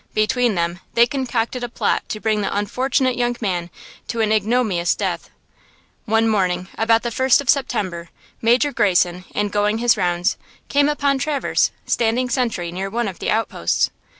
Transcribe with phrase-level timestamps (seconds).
[0.15, 3.69] Between them they concocted a plot to bring the unfortunate young man
[4.07, 5.29] to an ignominious death.
[6.05, 8.09] One morning, about the first of September,
[8.41, 10.37] Major Greyson, in going his rounds,
[10.69, 13.91] came upon Traverse, standing sentry near one of the outposts.